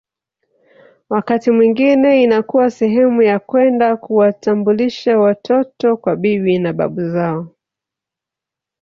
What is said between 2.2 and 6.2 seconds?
inakuwa sehemu ya kwenda kuwatambulisha watoto kwa